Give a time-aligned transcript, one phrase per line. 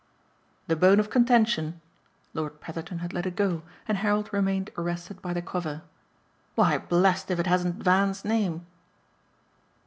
[0.65, 1.79] "The bone of contention?"
[2.33, 5.83] Lord Petherton had let it go and Harold remained arrested by the cover.
[6.55, 8.65] "Why blest if it hasn't Van's name!"